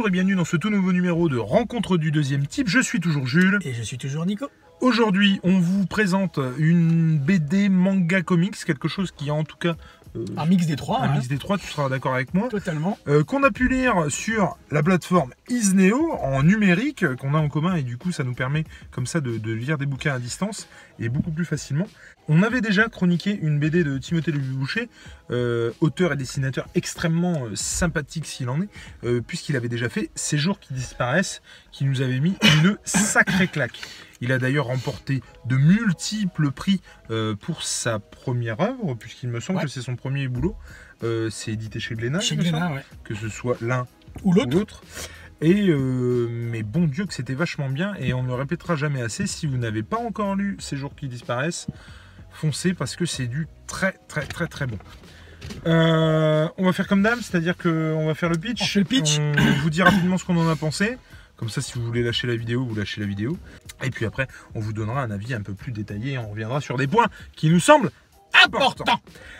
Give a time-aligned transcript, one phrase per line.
[0.00, 2.68] Bonjour et bienvenue dans ce tout nouveau numéro de Rencontre du deuxième type.
[2.68, 3.58] Je suis toujours Jules.
[3.66, 4.46] Et je suis toujours Nico.
[4.80, 9.76] Aujourd'hui, on vous présente une BD manga comics, quelque chose qui en tout cas
[10.16, 11.00] euh, Un mix des trois.
[11.00, 11.12] un hein.
[11.16, 12.48] mix des trois, tu seras d'accord avec moi.
[12.48, 12.96] Totalement.
[13.08, 17.74] Euh, qu'on a pu lire sur la plateforme Isneo en numérique qu'on a en commun
[17.74, 20.66] et du coup ça nous permet comme ça de, de lire des bouquins à distance
[21.00, 21.86] et beaucoup plus facilement.
[22.28, 24.88] On avait déjà chroniqué une BD de Timothée Levi-Boucher,
[25.30, 28.68] euh, auteur et dessinateur extrêmement euh, sympathique s'il en est,
[29.04, 33.48] euh, puisqu'il avait déjà fait Ces jours qui disparaissent, qui nous avait mis une sacrée
[33.48, 33.80] claque.
[34.20, 36.82] Il a d'ailleurs remporté de multiples prix
[37.40, 39.64] pour sa première œuvre, puisqu'il me semble Ouais.
[39.64, 40.54] que c'est son premier boulot.
[41.30, 42.84] C'est édité chez Glénat, Chez ouais.
[43.02, 43.86] que ce soit l'un
[44.22, 44.82] ou l'autre.
[45.40, 49.00] Et euh, mais bon Dieu que c'était vachement bien et on ne le répétera jamais
[49.00, 49.26] assez.
[49.26, 51.66] Si vous n'avez pas encore lu Ces jours qui disparaissent,
[52.30, 54.78] foncez parce que c'est du très très très très bon.
[55.66, 58.62] Euh, on va faire comme dame, c'est-à-dire qu'on va faire le pitch.
[58.62, 59.18] On fait le pitch.
[59.18, 60.98] On vous dit rapidement ce qu'on en a pensé.
[61.36, 63.38] Comme ça, si vous voulez lâcher la vidéo, vous lâchez la vidéo.
[63.82, 66.60] Et puis après, on vous donnera un avis un peu plus détaillé et on reviendra
[66.60, 67.90] sur des points qui nous semblent
[68.44, 68.84] Important.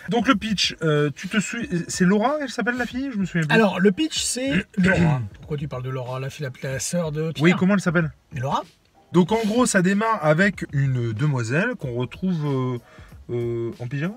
[0.08, 3.10] Donc le pitch, euh, tu te souviens, c'est Laura, elle s'appelle la fille?
[3.12, 3.54] Je me souviens plus.
[3.54, 5.20] Alors, le pitch, c'est Laura.
[5.38, 6.18] Pourquoi tu parles de Laura?
[6.20, 7.32] La fille, la, la sœur de.
[7.40, 8.10] oui, comment elle s'appelle?
[8.34, 8.62] Laura
[9.12, 12.78] Donc en gros, ça démarre avec une demoiselle qu'on retrouve euh,
[13.34, 14.14] euh, en pyjama?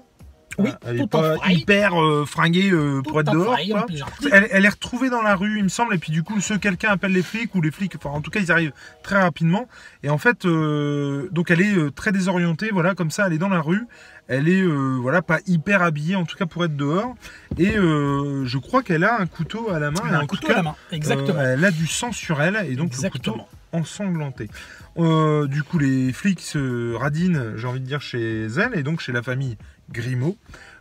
[0.58, 1.56] Oui, Ah, elle est tout en pas fry.
[1.56, 3.54] hyper euh, fringuée euh, pour être dehors.
[3.54, 3.86] fry, quoi.
[4.32, 6.54] Elle, elle est retrouvée dans la rue, il me semble, et puis du coup, ce
[6.54, 8.73] quelqu'un appelle les flics ou les flics, enfin en tout cas, ils arrivent
[9.04, 9.68] très rapidement.
[10.04, 13.50] Et en fait, euh, donc elle est très désorientée, voilà, comme ça, elle est dans
[13.50, 13.86] la rue.
[14.30, 17.14] Elle est, voilà, pas hyper habillée, en tout cas pour être dehors.
[17.58, 20.00] Et je crois qu'elle a un couteau à la main.
[20.08, 20.76] Elle a un couteau cas, à la main.
[20.92, 21.40] Exactement.
[21.42, 23.48] elle a du sang sur elle, et donc le couteau Exactement.
[23.73, 24.50] ensanglanté.
[24.98, 29.00] Euh, du coup, les flics se radinent, j'ai envie de dire, chez elle, et donc
[29.02, 29.58] chez la famille
[29.93, 30.36] Grimaud,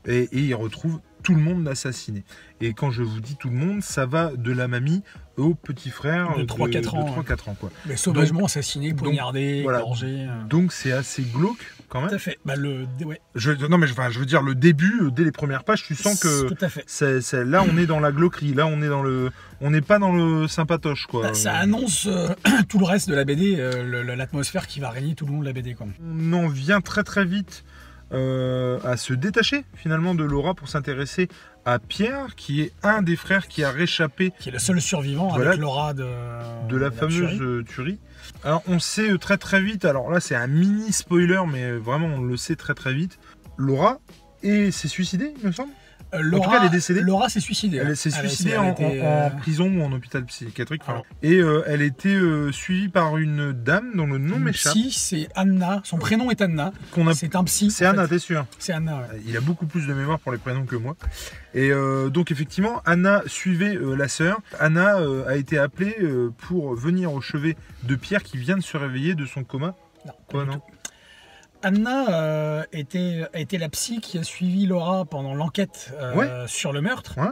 [0.07, 2.25] et, et ils retrouvent tout le monde assassiné.
[2.61, 5.03] Et quand je vous dis tout le monde, ça va de la mamie
[5.37, 7.71] au petit frère De 3-4 ans, de 3-4 ans quoi.
[7.87, 9.79] Mais sauvagement assassiné, poignardé, voilà.
[9.81, 10.27] gorgé.
[10.29, 12.15] euh, Donc c'est assez glauque quand Tout même.
[12.17, 12.39] à fait.
[12.45, 12.87] Bah, le.
[13.05, 15.63] Ouais, Je, non mais je- enfin, je veux dire, le début, euh, dès les premières
[15.63, 16.83] pages, tu sens que Tout à fait.
[16.89, 19.31] c'est, là on est dans la glauquerie, là on est dans le...
[19.61, 21.23] On n'est pas dans le sympatoche quoi.
[21.23, 22.31] Bah, ça annonce euh,
[22.69, 25.45] tout le reste de la BD, euh, l'atmosphère qui va régner tout le long de
[25.47, 25.75] la BD.
[25.75, 25.87] Quoi.
[26.05, 27.65] on en vient très très vite
[28.13, 31.29] euh, à se détacher finalement de Laura pour s'intéresser
[31.65, 35.29] à Pierre, qui est un des frères qui a réchappé Qui est le seul survivant
[35.29, 35.51] Voilà.
[35.51, 36.07] avec Laura de,
[36.69, 37.39] de la fameuse tuerie.
[37.41, 37.99] euh, tuerie.
[38.45, 42.09] Alors on sait euh, très très vite, alors là c'est un mini spoiler, mais vraiment
[42.09, 43.19] on le sait très très vite,
[43.57, 43.99] Laura
[44.43, 45.71] et s'est suicidée, il me semble?
[46.15, 47.01] Euh, tout Laura, cas, elle est décédée.
[47.01, 47.79] Laura s'est suicidée.
[47.79, 47.95] Elle hein.
[47.95, 50.83] s'est a- suicidée en, euh, en prison ou en hôpital psychiatrique.
[50.87, 51.07] Alors.
[51.23, 54.73] et euh, elle était euh, suivie par une dame dont le nom m'échappe.
[54.75, 55.81] psy, c'est Anna.
[55.85, 56.73] Son prénom est Anna.
[56.97, 57.71] a- C'est un psy.
[57.71, 58.99] C'est Anna, t'es sûr C'est Anna.
[58.99, 59.21] ouais.
[59.27, 60.97] Il a beaucoup plus de mémoire pour les prénoms que moi.
[61.55, 64.41] Et euh, donc effectivement, Anna suivait la sœur.
[64.61, 65.97] Anna a été appelée
[66.49, 69.75] pour venir au chevet de Pierre qui vient de se réveiller de son coma.
[70.05, 70.61] Non, Quoi, non.
[71.63, 76.29] Anna euh, était, était la psy qui a suivi Laura pendant l'enquête euh, Ouais.
[76.47, 77.15] sur le meurtre.
[77.19, 77.29] Ouais.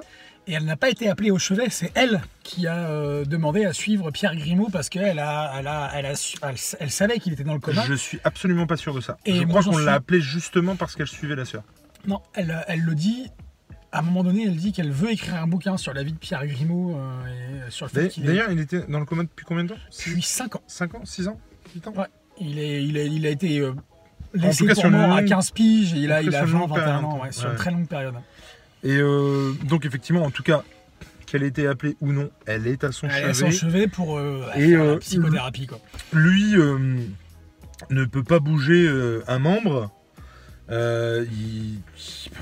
[0.47, 3.73] Et elle n'a pas été appelée au chevet, c'est elle qui a euh, demandé à
[3.73, 7.33] suivre Pierre Grimaud parce qu'elle a, elle a, elle a su- elle, elle savait qu'il
[7.35, 7.85] était dans le coma.
[7.87, 9.17] Je suis absolument pas sûr de ça.
[9.27, 11.63] Et je crois qu'on l'a appelée justement parce qu'elle suivait la sœur.
[12.07, 13.27] Non, elle, elle le dit.
[13.93, 16.19] À un moment donné, elle dit qu'elle veut écrire un bouquin sur la vie de
[16.19, 19.25] Pierre Grimaud euh, et sur le fait qu'il est D'ailleurs, il était dans le coma
[19.25, 19.81] depuis combien de temps?
[20.07, 20.63] Depuis 5 ans.
[20.69, 21.01] 5 ans?
[21.05, 21.41] 6 ans?
[21.75, 21.93] 8 ans?
[21.97, 22.07] Ouais.
[22.41, 23.73] Il, est, il, a, il a été euh,
[24.35, 26.53] laissé pour sur mort à longue- 15 piges et il a, il a sur une
[26.53, 27.05] 20, longue 21 période.
[27.05, 28.15] ans, ouais, sur une très longue période.
[28.83, 30.63] Et euh, donc effectivement, en tout cas,
[31.27, 33.59] qu'elle ait été appelée ou non, elle est à son Elle est à son chevet.
[33.59, 35.67] chevet pour euh, Et, faire euh, la psychothérapie.
[35.67, 35.79] Quoi.
[36.13, 36.79] lui euh,
[37.91, 39.91] ne peut pas bouger euh, un membre.
[40.71, 41.81] Euh, il, il-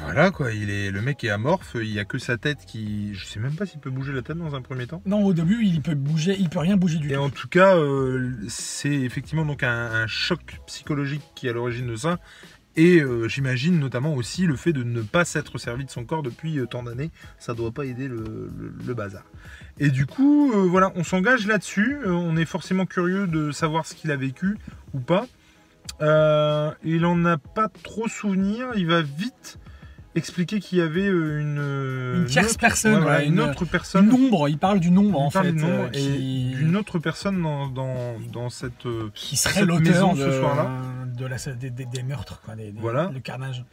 [0.05, 3.15] voilà quoi, il est, le mec est amorphe, il y a que sa tête qui.
[3.15, 5.03] Je sais même pas s'il peut bouger la tête dans un premier temps.
[5.07, 7.21] Non, au début, il peut bouger, il peut rien bouger du Et tout.
[7.21, 11.87] en tout cas, euh, c'est effectivement donc un, un choc psychologique qui est à l'origine
[11.87, 12.19] de ça.
[12.77, 16.23] Et euh, j'imagine notamment aussi le fait de ne pas s'être servi de son corps
[16.23, 17.11] depuis tant d'années,
[17.41, 18.19] ça doit pas aider le,
[18.57, 19.25] le- le bazar.
[19.81, 21.97] Et du coup, voilà, on s'engage là-dessus.
[22.07, 24.57] On est forcément curieux de savoir ce qu'il a vécu
[24.93, 25.27] ou pas.
[26.01, 28.69] Euh, il en a pas trop souvenir.
[28.77, 29.59] Il va vite
[30.15, 33.41] expliquer qu'il y avait euh, une, Une tierce autre- personne, ouais, voilà, ouais, une, une-
[33.41, 35.53] autre personne nombre, il parle du nombre en fait.
[35.53, 38.87] du nom euh, et qui, d'une autre personne dans, dans, dans cette.
[38.87, 40.71] euh, qui serait l'auteur de, ce soir-là.
[41.17, 43.11] de la, des, des- des meurtres, quoi, des, Voilà.
[43.15, 43.65] le carnage.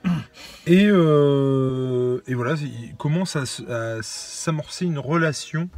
[0.68, 5.70] Et, euh, et voilà, il commence à, à s'amorcer une relation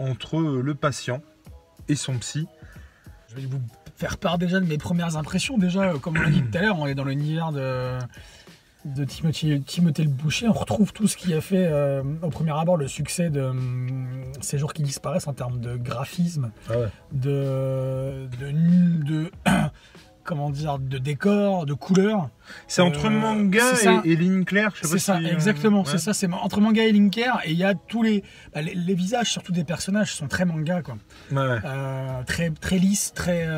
[0.00, 1.22] entre euh, le patient
[1.88, 2.48] et son psy.
[3.28, 3.60] Je vais vous
[3.96, 5.58] faire part déjà de mes premières impressions.
[5.58, 7.98] Déjà, euh, comme on l'a dit tout à l'heure, on est dans l'univers de,
[8.84, 12.52] de Timothée, Timothée le Boucher, on retrouve tout ce qui a fait euh, au premier
[12.52, 14.08] abord le succès de hum,
[14.40, 16.88] Ces jours qui disparaissent en termes de graphisme, Ah ouais.
[17.12, 19.30] de, de, de-
[20.26, 22.28] comment dire, de décor, de couleurs.
[22.68, 23.62] C'est entre Euh, manga
[24.04, 25.88] et, et ligne claire, je sais pas C'est ça, si, euh, exactement, ouais.
[25.90, 26.12] c'est ça.
[26.12, 28.22] C'est entre manga et linker, et il y a tous les,
[28.54, 30.96] bah, les, les visages, surtout des personnages, sont très manga, quoi.
[31.30, 31.58] Ouais, ouais.
[31.64, 33.48] Euh, très, très lisses, très,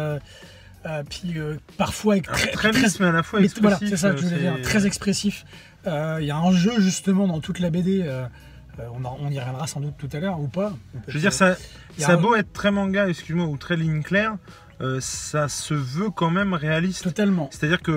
[1.10, 1.34] puis
[1.76, 3.78] parfois avec Alors, très, très très- lisse, mais à la fois mais expressif.
[3.78, 5.44] voilà, c'est ça que je voulais dire, très expressif.
[5.86, 8.04] Il y a un jeu justement dans toute la BD.
[8.78, 10.72] on, y reviendra sans doute tout à l'heure ou pas.
[11.08, 11.56] Je veux dire, ça,
[11.98, 14.36] ça a beau être très manga, excuse-moi, ou très ligne claire,
[14.80, 17.02] euh, ça se veut quand même réaliste.
[17.04, 17.48] Totalement.
[17.52, 17.90] C'est-à-dire que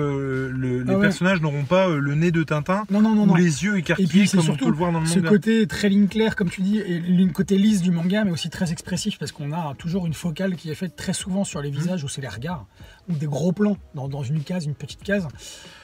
[0.52, 1.00] le- les Ah ouais.
[1.02, 3.34] personnages n'auront pas euh, le nez de Tintin Non, non, non, ou non.
[3.34, 5.18] les yeux Et écarquillés puis c'est comme on surtout peut le voir dans le ce
[5.18, 5.28] manga.
[5.30, 8.50] côté très ligne claire, comme tu dis, et le côté lisse du manga, mais aussi
[8.50, 11.70] très expressif, parce qu'on a toujours une focale qui est faite très souvent sur les
[11.70, 11.74] Mmh.
[11.74, 12.66] visages, où c'est les regards,
[13.08, 15.28] ou des gros plans dans, dans une case, une petite case.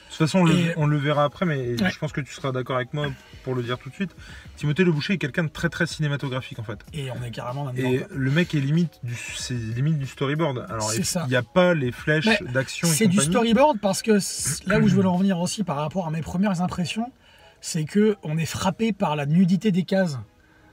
[0.09, 1.91] De toute façon, on, le, Et- on le verra après, mais Ouais.
[1.91, 3.07] je pense que tu seras d'accord avec moi
[3.43, 4.09] pour le dire tout de suite.
[4.57, 6.79] Timothée Le Boucher est quelqu'un de très très cinématographique en fait.
[6.93, 7.87] Et on est carrément là-dedans.
[7.89, 10.65] Et le mec est limite du, c'est limite du storyboard.
[10.67, 14.13] Alors il n'y a pas les flèches d'action et C'est du storyboard parce que
[14.67, 17.11] là où je veux en revenir aussi par rapport à mes premières impressions,
[17.61, 20.17] c'est que on est frappé par la nudité des cases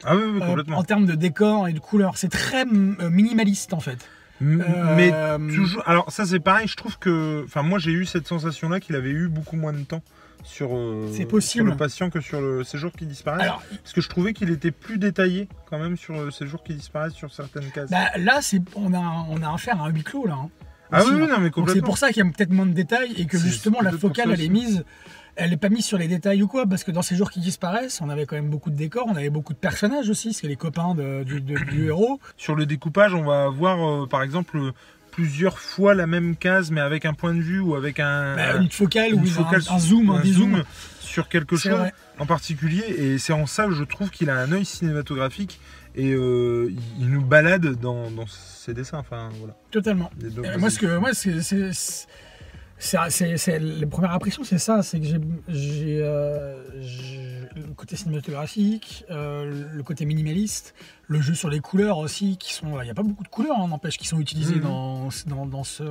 [0.05, 0.79] Ah oui, oui, euh, complètement.
[0.79, 2.17] en termes de décor et de couleurs.
[2.17, 4.09] C'est très euh, minimaliste en fait.
[4.41, 5.83] M- Euh, Mais toujours.
[5.87, 6.69] Alors ça c'est pareil.
[6.69, 9.73] Je trouve que, enfin moi j'ai eu cette sensation là qu'il avait eu beaucoup moins
[9.73, 10.03] de temps
[10.45, 11.65] sur, euh, C'est possible.
[11.65, 13.43] sur le patient que sur le séjour qui disparaît.
[13.43, 16.75] Alors Parce que je trouvais qu'il était plus détaillé quand même sur le séjour qui
[16.75, 17.91] disparaît sur certaines cases.
[17.91, 20.35] bah, là, c'est on a on a affaire à un huis clos là.
[20.35, 20.49] hein.
[20.93, 21.27] ah Aussi, oui, oui, hein.
[21.31, 21.87] non mais Donc c'est complètement.
[21.87, 24.43] pour ça qu'il y a peut-être moins de détails et que justement la focale elle
[24.43, 24.85] est mise,
[25.37, 27.41] elle est pas mise sur les détails ou quoi, parce que dans ces jours qui
[27.41, 30.49] disparaissent, on avait quand même beaucoup de décors, on avait beaucoup de personnages aussi, c'est
[30.49, 32.19] les copains de- du, de- du héros.
[32.37, 34.59] Sur le découpage, on va avoir euh, par exemple
[35.13, 38.57] plusieurs fois la même case, mais avec un point de vue ou avec un, Bah,
[38.57, 40.57] une focale ou un, un zoom, un, un dézoom.
[40.57, 40.65] zoom
[41.01, 41.95] sur quelque chose vrai.
[42.19, 42.85] en particulier.
[42.99, 45.59] Et c'est en ça que je trouve qu'il a un œil cinématographique
[45.95, 48.99] et euh, il- nous balade dans, dans ses dessins.
[48.99, 49.55] Enfin voilà.
[49.71, 50.11] Totalement.
[50.23, 51.41] Euh, moi, ce que moi, c'est,
[52.79, 55.07] c'est, les premières impressions, c'est ça, c'est que
[55.49, 56.63] j'ai, euh,
[57.57, 60.75] le côté cinématographique, euh, le côté minimaliste,
[61.09, 63.59] le jeu sur les couleurs aussi, qui sont, il n'y a pas beaucoup de couleurs,
[63.59, 64.63] hein, n'empêche, qui sont utilisées Mhm.
[64.63, 65.85] dans, dans, dans ce,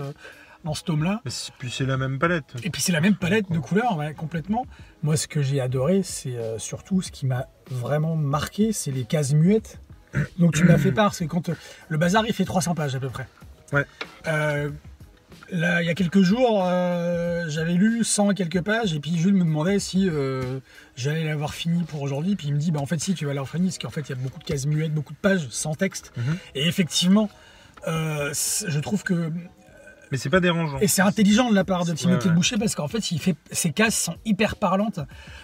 [0.63, 1.21] dans ce tome-là.
[1.25, 2.53] C'est- Puis c'est la même palette.
[2.63, 4.65] Et puis c'est la même palette de couleurs, ouais, complètement.
[5.03, 9.05] Moi, ce que j'ai adoré, c'est euh, surtout ce qui m'a vraiment marqué, c'est les
[9.05, 9.79] cases muettes.
[10.39, 11.49] Donc tu m'as fait part, c'est quand
[11.89, 13.27] le bazar il fait 300 pages à peu près.
[13.73, 13.85] Ouais.
[15.51, 19.15] Là, il y a quelques jours, euh, j'avais lu 100 et quelques pages, et puis
[19.17, 20.59] Jules me demandait si euh,
[20.95, 22.35] j'allais l'avoir fini pour aujourd'hui.
[22.35, 24.01] Puis il me dit, bah en fait si, tu vas l'avoir fini, parce qu'en fait
[24.01, 26.11] il y a beaucoup de cases muettes, beaucoup de pages sans texte.
[26.17, 26.37] Mhm.
[26.55, 27.29] Et effectivement,
[27.87, 29.31] euh, je trouve que
[30.11, 30.79] Mais c'est pas dérangeant.
[30.79, 32.35] et c'est intelligent de la part de Timothée ouais.
[32.35, 34.99] Boucher parce qu'en fait, il fait ses cases sont hyper parlantes.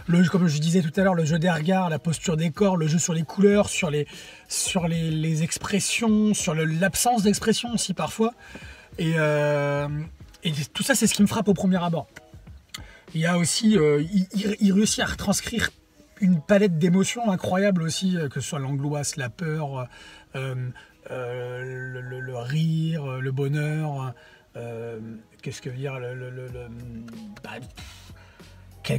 [0.07, 2.75] Le, comme je disais tout à l'heure, le jeu des regards, la posture des corps,
[2.75, 4.07] le jeu sur les couleurs, sur les,
[4.47, 8.33] sur les, les expressions, sur le- l'absence d'expression aussi parfois.
[8.97, 9.87] Et, euh,
[10.43, 12.07] et tout ça, c'est ce qui me frappe au premier abord.
[13.13, 14.03] Il y a aussi, euh,
[14.59, 15.69] il, réussit à retranscrire
[16.21, 19.87] une palette d'émotions incroyables aussi, euh, que ce soit l'angoisse, la peur,
[20.33, 20.71] le,
[22.35, 24.13] rire, le bonheur.
[25.41, 26.47] Qu'est-ce que veut dire le- le-
[27.43, 27.51] bah,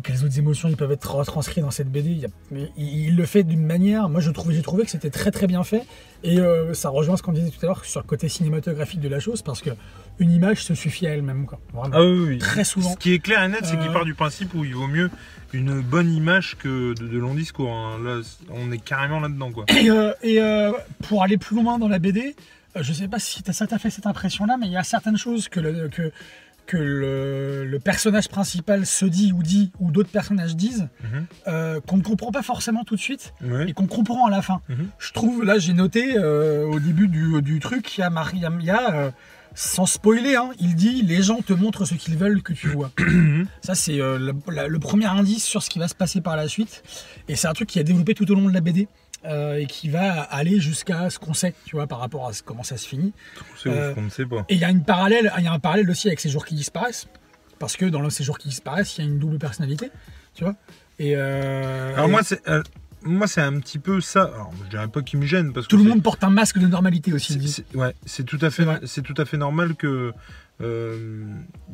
[0.00, 3.08] quelles, autres émotions ils peuvent être retranscrites dans cette BD il, y a- mais il-
[3.08, 4.08] il le fait d'une manière.
[4.08, 5.82] Moi, je trouve, j'ai trouvé que c'était très très bien fait.
[6.24, 9.08] Et euh, ça rejoint ce qu'on disait tout à l'heure sur le côté cinématographique de
[9.08, 9.70] la chose, parce que
[10.20, 11.58] une image se suffit à elle-même, quoi.
[11.74, 11.94] Vraiment.
[11.96, 12.38] Ah oui, oui.
[12.38, 12.92] Très souvent.
[12.92, 14.86] Ce qui est clair et net, c'est qu'il Euh, part du principe où il vaut
[14.86, 15.10] mieux
[15.52, 17.72] une bonne image que de, de long discours.
[17.72, 17.98] hein.
[18.04, 18.20] Là,
[18.50, 19.64] on est carrément là-dedans, quoi.
[19.68, 20.72] Et, euh, et, euh,
[21.08, 22.36] pour aller plus loin dans la BD,
[22.80, 25.48] je sais pas si ça t'a fait cette impression-là, mais il y a certaines choses
[25.48, 26.10] que le, que,
[26.66, 31.26] que le, le personnage principal se dit ou dit, ou d'autres personnages disent, Mhm.
[31.48, 33.34] euh, qu'on ne comprend pas forcément tout de suite,
[33.66, 34.60] et qu'on comprend à la fin.
[34.68, 34.88] Mhm.
[34.98, 38.36] Je trouve, là j'ai noté euh, au début du, du truc, il y a, Marie-
[38.38, 39.10] il y a- il y a, euh,
[39.54, 42.90] sans spoiler, hein, il dit les gens te montrent ce qu'ils veulent que tu vois.
[43.62, 46.82] Ça c'est le premier indice sur ce qui va se passer par la suite,
[47.28, 48.88] et c'est un truc qui a développé tout au long de la BD.
[49.24, 52.42] Euh, et qui va aller jusqu'à ce qu'on sait, tu vois, par rapport à ce-
[52.42, 53.12] comment ça se finit.
[53.56, 54.44] C'est ouf Euh, ne sait pas.
[54.48, 56.44] Et il y a une parallèle, il y a un parallèle aussi avec ces jours
[56.44, 57.06] qui disparaissent,
[57.58, 59.90] parce que dans le ces jours qui disparaissent, il y a une double personnalité,
[60.34, 60.54] tu vois.
[60.98, 62.40] Et euh, Alors et moi, c'est
[63.04, 64.30] moi, c'est un petit peu ça.
[64.32, 66.58] Alors, je dirais pas qu'il me gêne parce que tout le monde porte un masque
[66.60, 67.48] de normalité aussi.
[67.48, 70.12] C'est, ouais, c'est tout à fait, c'est tout à fait normal que,
[70.60, 71.24] euh,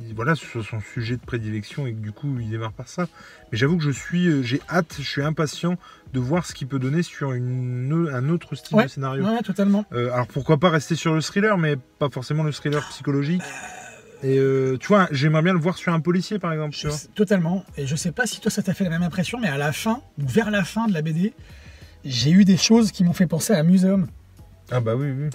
[0.00, 2.88] il- voilà, ce soit son sujet de prédilection et que du coup, il démarre par
[2.88, 3.06] ça.
[3.52, 5.76] Mais j'avoue que je suis, euh, j'ai hâte, je suis impatient
[6.12, 8.84] de voir ce qu'il peut donner sur une, un autre style Ouais.
[8.84, 9.24] de scénario.
[9.24, 9.84] Ouais, totalement.
[9.92, 13.42] Euh, alors pourquoi pas rester sur le thriller, mais pas forcément le thriller psychologique.
[14.22, 16.74] Et euh, tu vois, j'aimerais bien le voir sur un policier, par exemple.
[16.74, 16.96] tu vois.
[17.14, 17.64] Totalement.
[17.76, 19.70] Et je sais pas si toi ça t'a fait la même impression, mais à la
[19.72, 21.34] fin, ou vers la fin de la BD,
[22.04, 24.08] j'ai eu des choses qui m'ont fait penser à Museum.
[24.70, 25.30] Ah bah oui, oui.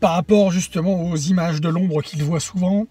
[0.00, 2.86] Par rapport justement aux images de l'ombre qu'il voit souvent,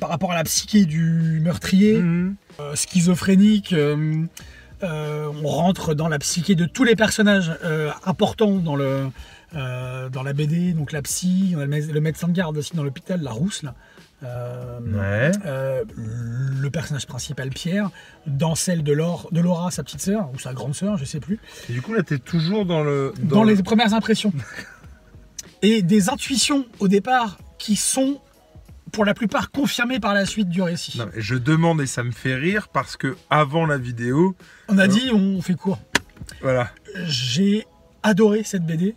[0.00, 2.36] par rapport à la psyché du meurtrier, Mhm.
[2.60, 3.72] euh, schizophrénique.
[3.72, 4.24] euh,
[4.82, 7.52] euh, on rentre dans la psyché de tous les personnages
[8.04, 9.08] importants dans, le,
[9.52, 10.72] dans la BD.
[10.74, 13.30] Donc la psy, on a le, mé- le médecin de garde aussi dans l'hôpital, la
[13.30, 13.74] rousse là.
[14.22, 15.32] Ouais.
[15.44, 17.90] le personnage principal Pierre,
[18.26, 21.20] dans celle de, Laure, de Laura, sa petite sœur, ou sa grande sœur, je sais
[21.20, 21.38] plus,
[21.68, 23.12] Et du coup, là, t'es toujours dans le.
[23.22, 24.32] dans, le- les premières impressions.
[25.66, 28.20] Et des intuitions au départ qui sont
[28.92, 30.98] pour la plupart confirmées par la suite du récit.
[30.98, 34.36] Non, je demande et ça me fait rire parce que avant la vidéo,
[34.68, 35.78] On a Alors- dit, on fait court.
[36.42, 36.70] voilà.
[37.06, 37.66] J'ai
[38.02, 38.94] adoré cette BD.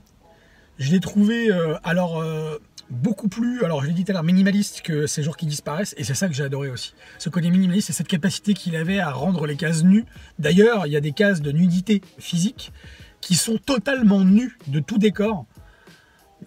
[0.78, 2.58] Je l'ai trouvée euh, alors euh,
[2.92, 5.96] beaucoup plus, alors je l'ai dit tout à l'heure, minimaliste que Ces jours qui disparaissent,
[5.98, 6.94] et c'est ça que j'ai adoré aussi.
[7.18, 10.06] Ce côté minimaliste, c'est cette capacité qu'il avait à rendre les cases nues.
[10.38, 12.72] D'ailleurs, il y a des cases de nudité physique
[13.22, 15.46] qui sont totalement nues de tout décor.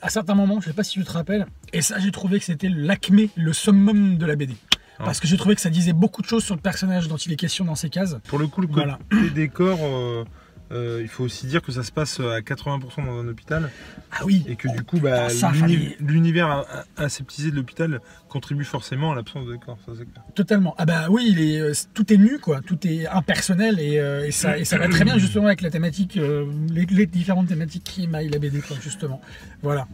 [0.03, 2.45] À certains moments, je sais pas si tu te rappelles, et ça j'ai trouvé que
[2.45, 4.55] c'était l'acmé, le summum de la BD.
[4.99, 7.33] Parce que j'ai trouvé que ça disait beaucoup de choses sur le personnage dont il
[7.33, 8.17] est question dans ces cases.
[8.29, 8.99] Pour le coup, le côté Voilà.
[9.35, 10.25] décor, euh,
[10.73, 13.71] il faut aussi dire que ça se passe à 80% dans un hôpital
[14.13, 15.67] Ah oui, et que du coup, bah, Ah,
[16.01, 16.65] l'univers
[16.97, 19.79] aseptisé de l'hôpital contribue forcément à l'absence de décor.
[19.85, 20.23] Ça, c'est clair.
[20.35, 20.75] Totalement.
[20.79, 22.61] Ah bah oui, il est, euh, tout est nu, quoi.
[22.61, 25.71] Tout est impersonnel et, euh, et ça, et ça va très bien justement avec la
[25.71, 29.21] thématique, euh, les, les différentes thématiques qui émaillent la BD, quoi, justement.
[29.63, 29.89] Voilà.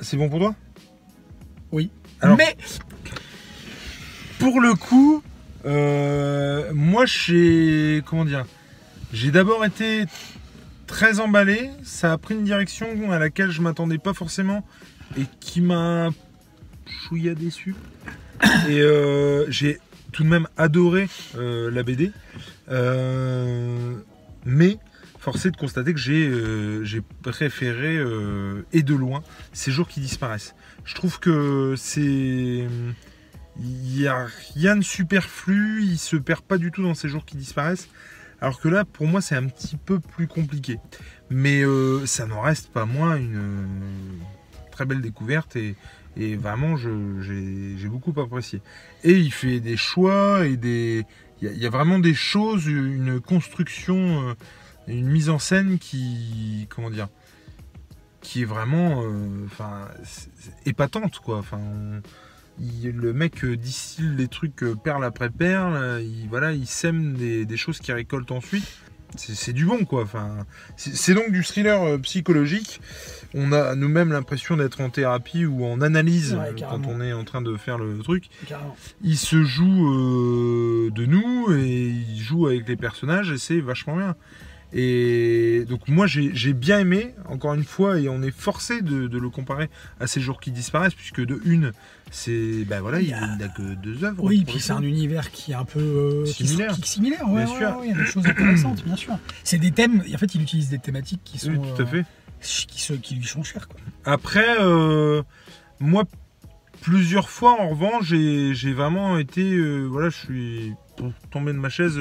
[0.00, 0.54] C'est bon pour toi?
[1.72, 1.90] Oui.
[2.20, 2.56] Alors- Mais
[4.38, 5.22] Pour le coup,
[5.64, 8.44] euh, moi j'ai comment dire,
[9.12, 10.04] j'ai d'abord été
[10.86, 11.70] très emballé.
[11.82, 14.66] Ça a pris une direction à laquelle je m'attendais pas forcément
[15.18, 16.10] et qui m'a
[16.86, 17.74] chouïa déçu.
[18.68, 19.80] Et euh, j'ai
[20.12, 22.10] tout de même adoré euh, la BD,
[22.68, 23.94] Euh,
[24.44, 24.78] mais
[25.20, 26.84] forcé de constater que j'ai euh,
[27.22, 27.98] préféré
[28.72, 29.22] et de loin
[29.52, 30.54] ces jours qui disparaissent.
[30.84, 32.66] Je trouve que c'est
[33.58, 37.24] il n'y a rien de superflu, il se perd pas du tout dans ces jours
[37.24, 37.88] qui disparaissent.
[38.46, 40.78] Alors que là, pour moi, c'est un petit peu plus compliqué.
[41.30, 43.66] Mais euh, ça n'en reste pas moins une euh,
[44.70, 45.74] très belle découverte et,
[46.36, 48.62] vraiment, j'ai beaucoup apprécié.
[49.02, 51.04] Et il fait des choix et des.
[51.42, 54.34] Il y, a- vraiment des choses, une construction, euh,
[54.86, 56.68] une mise en scène qui.
[56.70, 57.08] Comment dire
[58.20, 59.02] Qui est vraiment.
[59.46, 59.88] Enfin.
[60.66, 61.38] épatante, quoi.
[61.38, 61.58] Enfin.
[62.60, 66.66] Il- le mec euh, distille des trucs euh, perle après perle, euh, il, voilà, il
[66.66, 68.64] sème des, des choses qu'il récolte ensuite.
[69.16, 70.02] C'est du bon quoi.
[70.02, 70.44] Enfin,
[70.76, 72.80] c'est donc du thriller psychologique.
[73.34, 77.24] On a nous-mêmes l'impression d'être en thérapie ou en analyse Ouais, quand on est en
[77.24, 78.24] train de faire le truc.
[78.46, 78.76] carrément.
[79.02, 83.96] Il se joue euh, de nous et il joue avec les personnages et c'est vachement
[83.96, 84.16] bien.
[84.78, 89.18] Et donc moi j'ai bien aimé, encore une fois, et on est forcé de, de
[89.18, 91.72] le comparer à ces jours qui disparaissent, puisque de une,
[92.10, 94.22] c'est ben voilà, il n'a que deux œuvres.
[94.22, 96.72] Oui, puis c'est un univers qui est un peu euh, Similaire.
[96.74, 97.78] Qui, similaire, ouais, Bien ouais, sûr.
[97.78, 99.18] ouais, il y a des choses intéressantes, bien sûr.
[99.44, 100.02] C'est des thèmes.
[100.14, 102.04] En fait, il utilise des thématiques qui sont Oui, tout à euh, fait.
[102.42, 103.68] qui, se- qui lui sont chères.
[103.68, 103.80] Quoi.
[104.04, 105.22] Après, euh,
[105.80, 106.04] moi,
[106.82, 109.58] plusieurs fois, en revanche, j'ai vraiment été.
[109.86, 110.72] voilà, je suis
[111.30, 111.98] tombé de ma chaise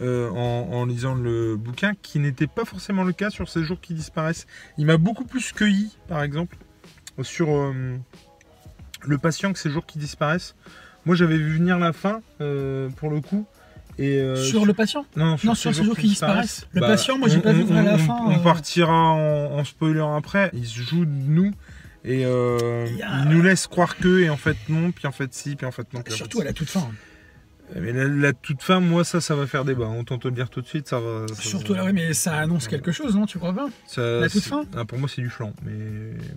[0.00, 3.80] euh, en, en lisant le bouquin, qui n'était pas forcément le cas sur ces jours
[3.80, 4.46] qui disparaissent.
[4.78, 6.56] Il m'a beaucoup plus cueilli, par exemple,
[7.22, 7.96] sur euh,
[9.06, 10.54] le patient que ces jours qui disparaissent.
[11.06, 13.46] Moi, j'avais vu venir la fin, euh, pour le coup.
[13.98, 15.04] Et, euh, sur le patient?
[15.16, 16.66] Non, Non, sur ces jours qui disparaissent.
[16.72, 18.42] Le patient, moi, j'ai pas vu à la on- fin, On euh.
[18.42, 20.50] partira en, en spoiler après.
[20.54, 21.50] Il se joue de nous
[22.04, 25.34] et euh, Il a- nous laisse croire que et en fait non, puis en fait
[25.34, 26.00] si, puis en fait non.
[26.00, 26.88] puis en fait Surtout à la toute fin.
[27.76, 29.86] Mais la, la toute fin, moi ça, ça va faire débat.
[29.86, 31.26] On tente de le dire tout de suite, ça va.
[31.28, 33.68] ça- Surtout là, oui, mais ça annonce quelque chose, non Tu crois pas?
[33.86, 34.64] Ça- la toute fin?
[34.76, 35.72] Ah, Pour moi, c'est du flan, mais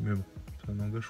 [0.04, 0.24] mais bon,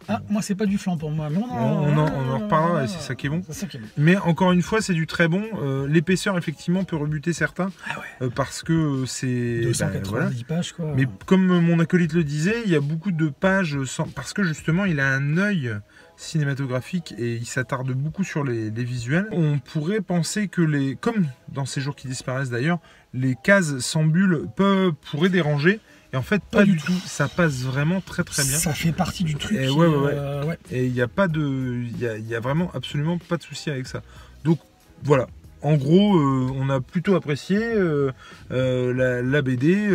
[0.08, 0.42] Ah, moi.
[0.42, 1.30] c'est pas du flan pour moi.
[1.30, 3.42] Mais on, en- on en reparlera, et c'est ça qui est bon.
[3.48, 3.88] C'est ça qui est bon.
[3.98, 5.44] Mais encore une fois, c'est du très bon.
[5.62, 8.28] Euh, L'épaisseur, effectivement, peut rebuter certains Ah ouais.
[8.28, 9.60] euh, parce que c'est.
[9.62, 10.30] ben, 290 voilà.
[10.48, 10.94] pages, quoi.
[10.96, 14.06] Mais comme mon acolyte le disait, il y a beaucoup de pages sans...
[14.08, 15.74] parce que justement il a un œil
[16.18, 19.28] cinématographique et il s'attarde beaucoup sur les, les visuels.
[19.32, 22.80] On pourrait penser que les, comme dans ces jours qui disparaissent d'ailleurs,
[23.14, 25.80] les cases sans bulles peuvent pourraient déranger.
[26.14, 26.94] Et en fait, pas, du tout.
[27.06, 28.58] Ça passe vraiment très très bien.
[28.58, 29.58] Ça fait partie du truc.
[29.58, 30.12] Qui, ouais, ouais, ouais.
[30.14, 30.60] euh, ouais.
[30.72, 33.38] Et il n'y a pas de, il y a, il y a vraiment absolument pas
[33.38, 34.04] de souci avec ça.
[34.44, 34.60] Donc
[35.04, 35.28] voilà.
[35.64, 38.12] En gros, euh, on a plutôt apprécié euh,
[38.52, 39.90] la, la BD.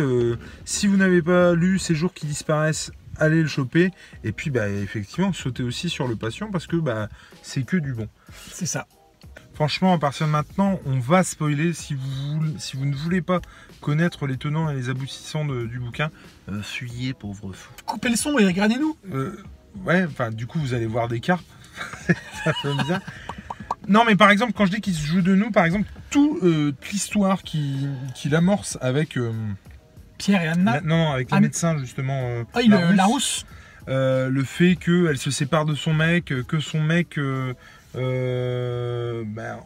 [0.65, 3.91] si vous n'avez pas lu Ces jours qui disparaissent, allez le choper.
[4.23, 7.07] Et puis, bah, effectivement, sautez aussi sur le patient parce que bah,
[7.43, 8.09] c'est que du bon.
[8.51, 8.87] C'est ça.
[9.59, 11.73] Franchement, à partir de maintenant, on va spoiler.
[11.73, 13.41] Si vous, si vous ne voulez pas
[13.81, 16.11] connaître les tenants et les aboutissants de- du bouquin,
[16.49, 17.69] euh, fuyez, pauvre fou.
[17.85, 18.95] Coupez le son et regardez-nous.
[19.13, 19.35] Euh,
[19.83, 21.43] ouais, enfin, du coup, vous allez voir des carpes.
[22.45, 23.01] ça fait bien.
[23.89, 26.71] Non, mais par exemple, quand je dis qu'il se joue de nous, par exemple, euh,
[26.71, 29.19] toute l'histoire qu'il amorce avec,
[30.17, 30.75] Pierre et Anna.
[30.75, 33.45] la- non, non, avec les médecins justement, Ah, il, la rousse.
[33.87, 37.19] le fait qu'elle se sépare de son mec, que son mec,
[37.95, 39.59] euh, ben,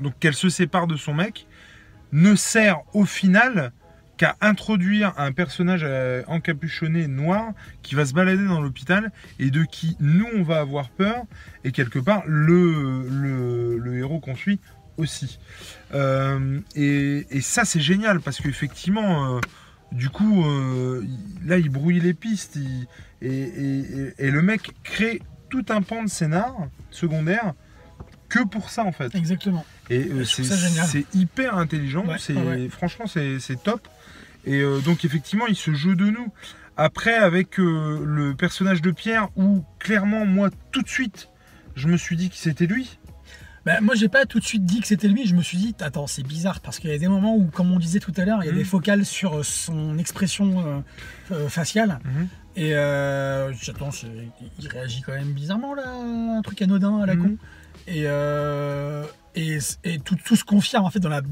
[0.00, 1.46] donc qu'elle se sépare de son mec,
[2.12, 3.72] ne sert au final
[4.16, 9.62] qu'à introduire un personnage euh, encapuchonné noir qui va se balader dans l'hôpital et de
[9.64, 11.24] qui nous on va avoir peur
[11.64, 14.58] et quelque part le, héros qu'on suit
[14.96, 15.38] aussi.
[15.94, 19.40] Euh, et, ça c'est génial parce qu'effectivement
[19.92, 20.44] du coup
[21.44, 22.58] là il brouille les pistes
[23.20, 26.54] et le mec crée tout un pan de scénar
[26.90, 27.54] secondaire
[28.28, 29.14] que pour ça en fait.
[29.14, 29.64] Exactement.
[29.90, 33.88] Et euh, c'est hyper intelligent, Ouais, c'est ouais, franchement c'est top.
[34.44, 36.32] Et euh, donc effectivement il se joue de nous.
[36.76, 41.28] Après avec euh, le personnage de Pierre où clairement moi tout de suite
[41.74, 42.98] je me suis dit que c'était lui.
[43.66, 45.26] Bah, moi, j'ai pas tout de suite dit que c'était lui.
[45.26, 47.70] Je me suis dit, attends, c'est bizarre parce qu'il y a des moments où, comme
[47.70, 50.82] on disait tout à l'heure, il y a des focales sur son expression
[51.48, 52.00] faciale.
[52.60, 53.90] Et euh, j'attends,
[54.58, 57.22] il réagit quand même bizarrement là, un truc anodin à la Mhm.
[57.22, 57.36] con.
[57.86, 59.04] Et, euh,
[59.36, 61.22] et, et tout, tout se confirme en fait dans, la,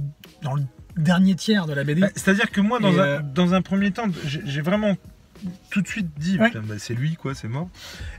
[0.43, 0.63] dans le
[0.97, 2.03] dernier tiers de la BD.
[2.03, 4.95] Bah, C'est-à-dire que moi dans, un, euh, dans un premier temps j'ai vraiment
[5.71, 6.51] tout de suite dit Ouais.
[6.55, 7.69] Bah, c'est lui quoi c'est mort.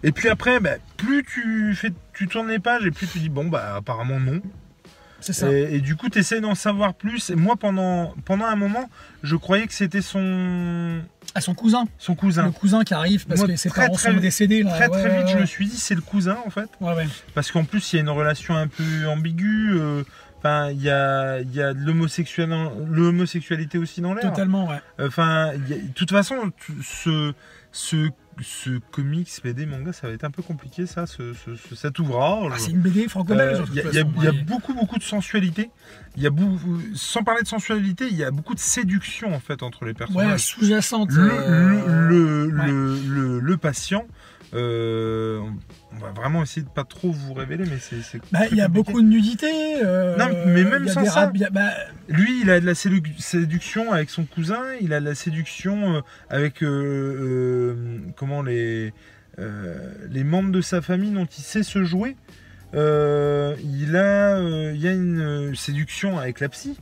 [0.03, 3.29] Et puis après bah, plus tu fais tu tournes les pages et plus tu dis
[3.29, 4.41] bon bah apparemment non.
[5.21, 5.51] c'est ça.
[5.51, 7.31] Et, et du coup, tu essaies d'en savoir plus.
[7.31, 8.87] Et moi, pendant, pendant un moment,
[9.23, 11.01] je croyais que c'était son,
[11.37, 11.85] À son cousin.
[11.99, 12.45] son cousin.
[12.45, 14.63] Le cousin qui arrive parce Moi, que ses très, parents très- sont décédés.
[14.63, 14.71] Là.
[14.71, 16.69] Très, Ouais, très vite, ouais, je me suis dit, c'est le cousin, en fait.
[17.35, 19.77] Parce qu'en plus, il y a une relation un peu ambiguë.
[19.79, 20.03] euh,
[20.39, 24.29] Enfin, il y a, y a l'homosexualité aussi dans l'air.
[24.29, 24.79] Totalement, ouais.
[25.03, 26.35] Enfin, de toute façon,
[26.83, 27.33] ce,
[27.71, 28.09] ce,
[28.41, 31.99] ce comics, BD, manga, ça va être un peu compliqué, ça, ce, ce- ce- cet
[31.99, 32.51] ouvrage.
[32.53, 33.59] Ah, c'est une BD franco-belge.
[33.59, 35.69] Euh, Il y y, y a beaucoup, beaucoup de sensualité.
[36.15, 39.39] Il y a beaucoup, sans parler de sensualité, il y a beaucoup de séduction en
[39.39, 40.43] fait entre les Ouais, personnages.
[40.45, 41.11] sous-jacente.
[41.11, 42.67] le, euh, le, le, ouais.
[42.67, 44.05] le, le- le patient,
[44.53, 45.39] euh,
[45.93, 48.19] on va vraiment essayer de pas trop vous révéler, mais c'est.
[48.31, 48.67] Bah, il y a compliqué.
[48.91, 49.47] beaucoup de nudité.
[49.83, 51.21] euh, Non, mais même sans ça.
[51.23, 51.69] a- bah,
[52.07, 55.95] Lui, il a de la sédu- séduction avec son cousin, il a de la séduction
[55.97, 58.93] euh, avec euh, comment les
[60.09, 62.15] les membres de sa famille dont il sait se jouer.
[62.73, 64.39] Il a
[64.71, 66.77] il y a une séduction avec la psy.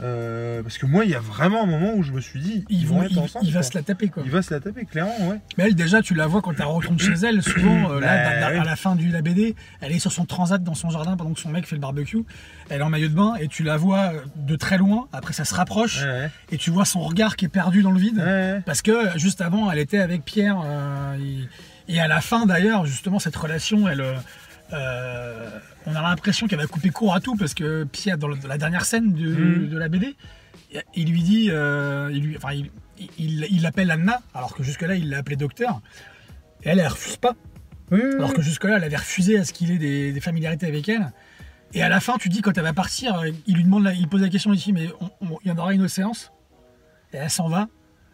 [0.00, 2.64] Euh, parce que moi, il y a vraiment un moment où je me suis dit,
[2.68, 3.44] ils, ils vont vont, être il, ensemble.
[3.46, 3.68] il va quoi.
[3.70, 4.22] se la taper quoi.
[4.24, 5.40] Il va se la taper, clairement, ouais.
[5.56, 8.60] Mais elle déjà tu la vois quand elle retourne chez elle, souvent euh, là, Bah,
[8.60, 11.32] à la fin de la BD, elle est sur son transat dans son jardin pendant
[11.34, 12.22] que son mec fait le barbecue.
[12.70, 15.08] Elle est en maillot de bain et tu la vois euh, de très loin.
[15.12, 17.98] Après ça se rapproche Ouais, et tu vois son regard qui est perdu dans le
[17.98, 18.18] vide.
[18.18, 18.60] ouais.
[18.66, 20.60] Parce que juste avant, elle était avec Pierre.
[20.64, 21.16] euh,
[21.88, 24.04] et, et à la fin, d'ailleurs, justement, cette relation, elle,
[24.72, 25.48] euh,
[25.86, 28.84] on a l'impression qu'elle va couper court à tout parce que Pierre, dans, la dernière
[28.84, 29.68] scène de, Mhm.
[29.68, 30.16] de la BD,
[30.94, 32.70] il lui dit, euh, il, lui, enfin, il,
[33.18, 35.80] il, il l'appelle Anna, alors que jusque-là, il l'a appelé docteur.
[36.62, 37.34] Et elle, elle refuse pas.
[37.90, 40.66] Oui, oui, Alors que jusque-là, elle avait refusé à ce qu'il ait des, des familiarités
[40.66, 41.10] avec elle.
[41.72, 44.08] Et à la fin, tu dis, quand elle va partir, il lui demande, la- il
[44.08, 44.90] pose la question, il dit, mais
[45.22, 46.32] il y en aura une autre séance
[47.12, 47.68] Et elle s'en va.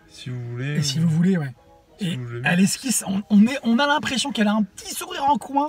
[0.08, 0.76] Si vous voulez.
[0.76, 1.52] Et si vous voulez, ouais.
[2.00, 5.38] Et elle esquisse, on, on est, on a l'impression qu'elle a un petit sourire en
[5.38, 5.68] coin.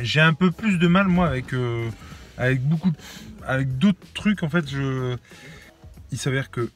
[0.00, 1.88] J'ai un peu plus de mal moi avec euh,
[2.36, 2.96] avec beaucoup de-
[3.46, 5.16] avec d'autres trucs en fait je
[6.12, 6.70] il s'avère que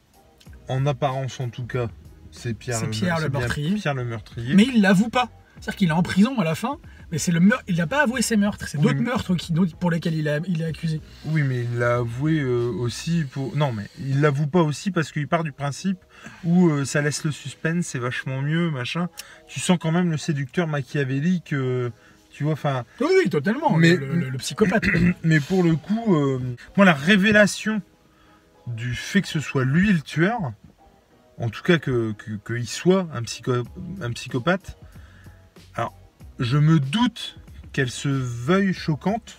[0.68, 1.88] en apparence en tout cas
[2.30, 3.74] c'est Pierre C'est le, Pierre le meurtrier.
[3.74, 5.28] Pierre le meurtrier Mais il l'avoue pas.
[5.62, 6.78] C'est-à-dire qu'il est en prison à la fin,
[7.12, 7.62] mais c'est le meurtre.
[7.68, 8.66] Il n'a pas avoué ses meurtres.
[8.66, 11.00] C'est Oui, d'autres mais- meurtres qui, pour lesquels il, a- il est accusé.
[11.26, 15.12] oui mais il l'a avoué euh, aussi pour non mais il l'avoue pas aussi parce
[15.12, 15.98] qu'il part du principe
[16.42, 19.08] où euh, ça laisse le suspense c'est vachement mieux machin
[19.46, 21.90] tu sens quand même le séducteur machiavélique euh,
[22.32, 23.76] tu vois enfin Oui, oui, totalement.
[23.76, 24.84] Mais- le, le- le psychopathe.
[25.22, 26.16] Mais pour le coup,
[26.76, 27.80] moi, la révélation
[28.66, 30.38] du fait que ce soit lui le tueur,
[31.38, 33.64] en tout cas que que- qu'il soit un, psycho-
[34.00, 34.76] un psychopathe,
[36.38, 37.38] je me doute
[37.72, 39.36] qu'elle se veuille choquante,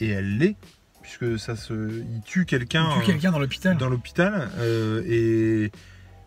[0.00, 0.56] et elle l'est,
[1.02, 3.76] puisque ça se, il tue quelqu'un il tue euh, quelqu'un dans l'hôpital.
[3.76, 5.70] dans l'hôpital, euh, et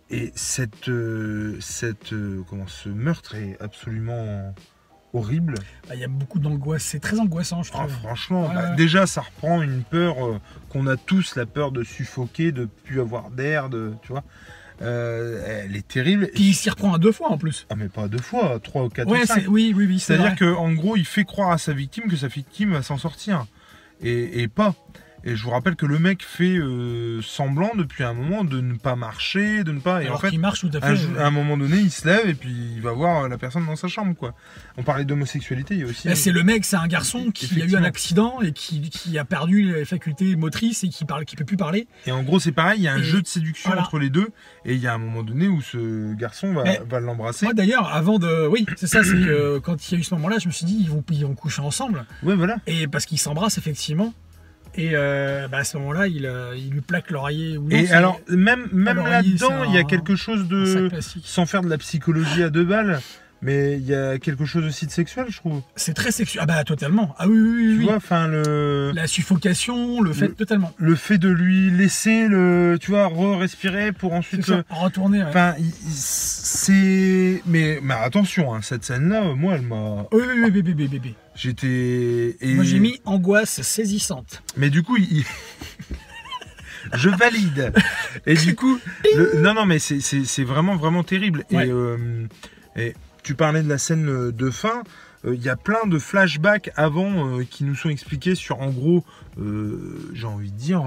[0.09, 2.13] et cette euh, cette
[2.49, 4.53] comment ce meurtre est absolument
[5.13, 5.55] horrible.
[5.87, 6.83] Bah, Il y a beaucoup d'angoisse.
[6.83, 7.91] C'est très angoissant, je Ah, trouve.
[7.91, 8.75] franchement, Ouais, bah, ouais.
[8.75, 10.15] déjà ça reprend une peur
[10.69, 14.23] qu'on a tous, la peur de suffoquer, de plus avoir d'air, de tu vois.
[14.81, 16.29] Euh, elle est terrible.
[16.33, 17.65] Puis il s'y reprend à deux fois en plus.
[17.69, 19.99] Ah mais pas deux fois, trois ou quatre ou Ouais, c'est- oui, oui, oui.
[19.99, 22.97] c'est C'est-à-dire qu'en gros, il fait croire à sa victime que sa victime va s'en
[22.97, 23.45] sortir.
[24.01, 24.73] Et, et pas.
[25.23, 28.73] Et je vous rappelle que le mec fait euh, semblant depuis un moment de ne
[28.75, 30.01] pas marcher, de ne pas.
[30.01, 31.19] Et Alors en fait, qu'il marche tout à un, fait.
[31.19, 33.75] à un moment donné, il se lève et puis il va voir la personne dans
[33.75, 34.33] sa chambre, quoi.
[34.77, 36.07] On parlait d'homosexualité, il y a aussi.
[36.07, 39.19] Bah, c'est le mec, c'est un garçon qui a eu un accident et qui, qui
[39.19, 41.87] a perdu les facultés motrices et qui parle, qui peut plus parler.
[42.07, 43.83] Et en gros, c'est pareil, il y a un Et jeu de séduction voilà.
[43.83, 44.29] entre les deux.
[44.65, 47.45] Et il y a un moment donné où ce garçon va, l'embrasser.
[47.45, 48.47] Moi d'ailleurs, avant de.
[48.47, 50.65] Oui, c'est ça, c'est que quand il y a eu ce moment-là, je me suis
[50.65, 52.05] dit, ils vont, ils vont coucher ensemble.
[52.23, 52.57] Ouais, voilà.
[52.65, 54.13] Et parce qu'ils s'embrassent effectivement.
[54.75, 57.59] Et euh, bah, à ce moment-là, il, euh, il lui plaque l'oreiller.
[57.71, 60.89] Et alors, même, même là-dedans, il y a quelque chose de.
[61.23, 63.01] Sans faire de la psychologie à deux balles,
[63.41, 65.61] mais il y a quelque chose aussi de sexuel, je trouve.
[65.75, 66.43] C'est très sexuel.
[66.43, 67.15] Ah bah totalement.
[67.17, 67.73] Ah oui, oui, oui.
[67.73, 67.83] Tu oui.
[67.85, 68.91] vois, enfin, le.
[68.93, 70.73] La suffocation, le fait Le- totalement.
[70.77, 72.77] Le fait de lui laisser le.
[72.79, 74.45] Tu vois, re-respirer pour ensuite.
[74.45, 74.57] ça.
[74.57, 75.23] le- Retourner.
[75.23, 75.55] Enfin,
[75.89, 77.41] c'est.
[77.45, 80.05] Mais, mais attention, hein, cette scène-là, moi, elle m'a.
[80.11, 81.15] Oui, oui, oui, bébé, bébé, bébé.
[81.35, 82.35] J'étais.
[82.41, 84.43] et- Moi j'ai mis angoisse saisissante.
[84.57, 85.23] Mais du coup, il...
[86.93, 87.71] je valide.
[88.25, 88.79] Et du coup,
[89.15, 91.45] le- non, non, mais c'est- vraiment, vraiment terrible.
[91.51, 91.67] Ouais.
[91.67, 92.27] Et, euh,
[92.75, 94.83] et tu parlais de la scène euh, de fin.
[95.25, 98.69] euh, Il y a plein de flashbacks avant euh, qui nous sont expliqués sur, en
[98.69, 99.03] gros,
[100.13, 100.83] j'ai envie de dire,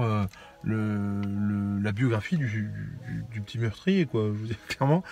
[0.63, 2.71] la biographie du,
[3.45, 5.03] petit meurtrier, quoi, je vous dis clairement,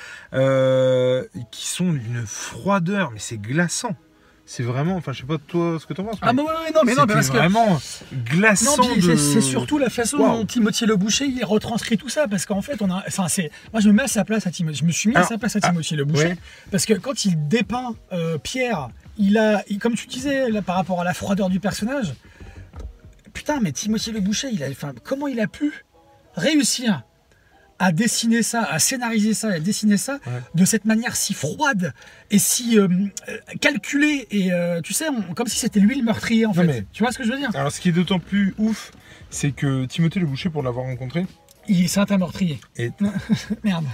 [1.52, 3.96] qui sont d'une froideur, mais c'est glaçant.
[4.46, 6.18] C'est vraiment, enfin, je sais pas toi ce que t'en penses.
[6.22, 7.38] Ah mais bah ouais, ouais, non, mais non, c'était parce que.
[7.38, 7.80] vraiment
[8.26, 9.16] glaçant Non, de...
[9.16, 10.40] c'est- surtout la façon Waouh.
[10.40, 13.52] dont Timothée Le Boucher il retranscrit tout ça parce qu'en fait on a enfin c'est
[13.72, 15.38] moi je me mets à sa place à je me suis mis Alors, à sa
[15.38, 16.38] place à ah, Timothée Le Boucher ouais.
[16.72, 20.76] parce que quand il dépeint euh, Pierre il a il- comme tu disais là, par
[20.76, 22.14] rapport à la froideur du personnage
[23.34, 25.86] putain mais Timothée Le Boucher il a enfin comment il a pu
[26.36, 27.04] réussir
[27.84, 30.34] à dessiner ça, à scénariser ça, à dessiner ça Ouais.
[30.56, 31.94] de cette manière si froide
[32.32, 32.88] et si euh,
[33.30, 36.62] euh, calculée et euh, tu sais on- comme si c'était lui le meurtrier en Non,
[36.62, 36.68] fait.
[36.68, 37.50] mais- Tu vois ce que je veux dire?
[37.56, 38.92] Alors, ce qui est d'autant plus ouf,
[39.30, 41.26] c'est que Timothée Le Boucher, pour l'avoir rencontré,
[41.70, 42.60] Il c'est un meurtrier.
[42.76, 42.92] Et-
[43.64, 43.86] Merde,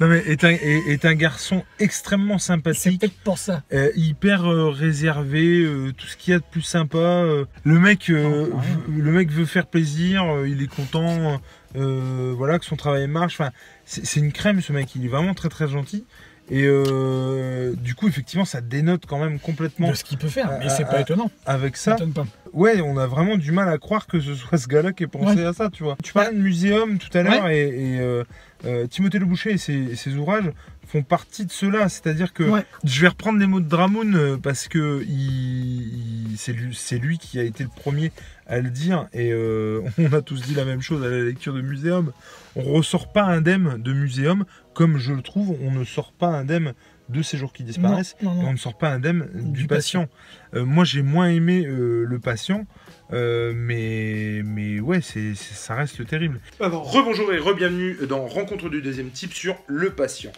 [0.00, 3.62] non, mais est, un, est, est un garçon extrêmement c'est sympathique, peut-être pour ça.
[3.72, 7.24] euh, hyper euh, réservé, euh, tout ce qu'il y a de plus sympa.
[7.64, 8.50] le, mec, Oh, ouais.
[8.98, 11.40] le mec veut faire plaisir, il est content,
[11.76, 13.34] euh, voilà, que son travail marche.
[13.40, 13.50] Enfin,
[13.84, 16.04] c'est une crème, ce mec, il est vraiment très très gentil.
[16.50, 20.50] Et euh, du coup, effectivement, ça dénote quand même complètement De ce qu'il peut faire,
[20.58, 21.30] mais Ah, c'est pas étonnant.
[21.44, 22.04] avec Ça ça.
[22.06, 22.26] m'étonne pas.
[22.54, 25.08] Ouais, on a vraiment du mal à croire que ce soit ce gars-là qui ait
[25.08, 25.44] pensé Ouais.
[25.44, 25.98] à ça, tu vois.
[26.02, 28.24] Tu parlais de muséum tout à l'heure et, et, euh,
[28.64, 30.50] euh, Timothée Le Boucher et ses, ouvrages
[30.86, 31.90] font partie de cela.
[31.90, 32.64] C'est-à-dire que Ouais.
[32.82, 36.07] je vais reprendre les mots de Dramoun euh, parce que il, il-
[36.38, 38.12] c'est lui, c'est lui qui a été le premier
[38.46, 41.52] à le dire et euh, on a tous dit la même chose à la lecture
[41.52, 42.12] de muséum.
[42.56, 46.72] On ressort pas indemne de muséum comme je le trouve, on ne sort pas indemne
[47.08, 48.48] de ces jours qui disparaissent Non, non, et non.
[48.50, 50.08] on ne sort pas indemne du, Du patient.
[50.54, 52.66] Euh, moi, j'ai moins aimé euh, le patient,
[53.14, 56.38] euh, mais, mais ouais, c'est, c'est- ça reste terrible.
[56.60, 60.32] Rebonjour et re-bienvenue dans Rencontre du deuxième type sur le patient.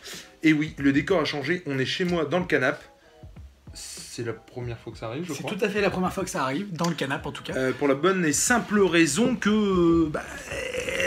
[0.44, 2.84] Et oui, le décor a changé, on est chez moi dans le canapé.
[4.12, 5.56] C'est la première fois que ça arrive, je C'est crois.
[5.56, 7.54] tout à fait la première fois que ça arrive, dans le canapé en tout cas.
[7.54, 10.20] Euh, pour la bonne et simple raison que bah,
[10.52, 10.99] euh,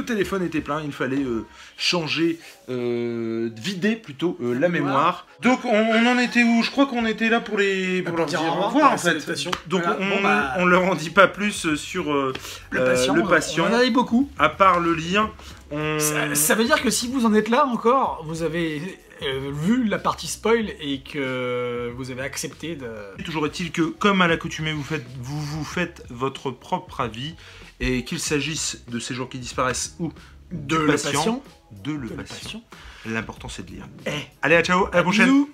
[0.00, 5.26] le téléphone était plein, il fallait euh, changer, euh, vider plutôt euh, la mémoire.
[5.42, 6.62] Donc on, on en était où?
[6.62, 9.08] Je crois qu'on était là pour les pour leur dire dire au revoir, en fait.
[9.10, 9.50] salutation.
[9.66, 9.98] Donc Voilà.
[10.00, 12.32] on, Bon, bah, on leur en dit pas plus sur euh,
[12.70, 13.64] le euh, patient, le on- patient.
[13.70, 14.28] on en a eu beaucoup.
[14.38, 15.30] à part le lien.
[15.70, 15.98] On...
[15.98, 18.82] Ça, ça veut dire que si vous en êtes là encore, vous avez
[19.22, 22.88] euh, vu la partie spoil et que vous avez accepté de.
[23.24, 27.34] Toujours est-il que, comme à l'accoutumée, vous, faites, vous vous faites votre propre avis,
[27.80, 30.12] et qu'il s'agisse de ces jours qui disparaissent ou
[30.52, 31.42] De le patient, patient.
[31.82, 32.36] de le de le patient.
[32.42, 32.62] patient.
[33.06, 33.88] L'important c'est de lire.
[34.06, 34.10] Eh,
[34.42, 35.26] Allez, à ciao, à la prochaine.
[35.26, 35.50] bisous.